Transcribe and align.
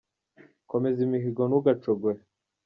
Komeza 0.71 0.99
imihigo 1.07 1.41
ntugacogore. 1.45 2.21